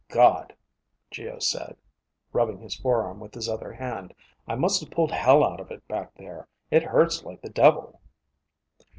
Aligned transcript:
"God," 0.09 0.55
Geo 1.11 1.37
said, 1.37 1.77
rubbing 2.33 2.57
his 2.57 2.75
forearm 2.75 3.19
with 3.19 3.35
his 3.35 3.47
other 3.47 3.71
hand. 3.71 4.15
"I 4.47 4.55
must 4.55 4.81
have 4.81 4.89
pulled 4.89 5.11
hell 5.11 5.43
out 5.43 5.59
of 5.59 5.69
it 5.69 5.87
back 5.87 6.15
there. 6.15 6.47
It 6.71 6.81
hurts 6.81 7.21
like 7.23 7.39
the 7.43 7.49
devil." 7.51 8.01